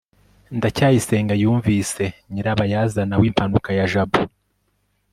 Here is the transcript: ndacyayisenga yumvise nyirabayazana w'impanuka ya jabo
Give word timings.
ndacyayisenga 0.57 1.33
yumvise 1.43 2.03
nyirabayazana 2.31 3.15
w'impanuka 3.21 3.69
ya 3.77 3.85
jabo 3.91 4.19